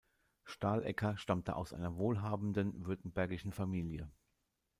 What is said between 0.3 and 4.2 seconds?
Stahlecker stammte aus einer wohlhabenden württembergischen Familie.